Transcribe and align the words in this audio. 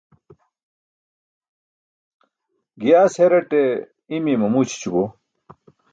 Giyaas 2.79 3.15
heraṭe 3.19 3.61
imiye 4.15 4.37
mamu 4.41 4.59
ićʰićubo. 4.63 5.03